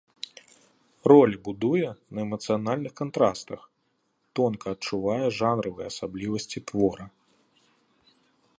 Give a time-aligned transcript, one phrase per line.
[1.11, 3.61] Ролі будуе на эмацыянальных кантрастах,
[4.39, 7.05] тонка адчувае жанравыя асаблівасці твора.